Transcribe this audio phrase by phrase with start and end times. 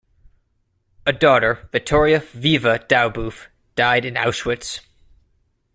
[1.05, 4.79] A daughter, Vittoria "Viva" Daubeuf, died in Auschwitz.